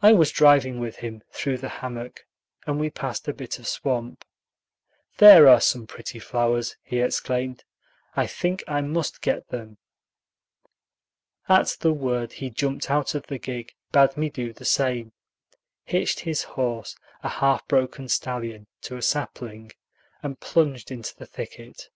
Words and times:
I 0.00 0.14
was 0.14 0.30
driving 0.32 0.80
with 0.80 0.96
him 0.96 1.22
through 1.30 1.58
the 1.58 1.68
hammock, 1.68 2.24
and 2.66 2.80
we 2.80 2.88
passed 2.88 3.28
a 3.28 3.34
bit 3.34 3.58
of 3.58 3.66
swamp. 3.68 4.24
"There 5.18 5.46
are 5.46 5.60
some 5.60 5.86
pretty 5.86 6.18
flowers," 6.18 6.74
he 6.82 7.00
exclaimed; 7.00 7.62
"I 8.14 8.26
think 8.28 8.64
I 8.66 8.80
must 8.80 9.20
get 9.20 9.48
them." 9.48 9.76
At 11.50 11.76
the 11.80 11.92
word 11.92 12.32
he 12.32 12.48
jumped 12.48 12.90
out 12.90 13.14
of 13.14 13.26
the 13.26 13.36
gig, 13.38 13.74
bade 13.92 14.16
me 14.16 14.30
do 14.30 14.54
the 14.54 14.64
same, 14.64 15.12
hitched 15.84 16.20
his 16.20 16.42
horse, 16.42 16.96
a 17.22 17.28
half 17.28 17.68
broken 17.68 18.08
stallion, 18.08 18.66
to 18.84 18.96
a 18.96 19.02
sapling, 19.02 19.70
and 20.22 20.40
plunged 20.40 20.90
into 20.90 21.14
the 21.14 21.26
thicket. 21.26 21.90